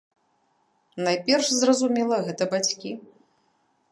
Найперш, 1.07 1.47
зразумела, 1.61 2.15
гэта 2.29 2.43
бацькі. 2.57 2.91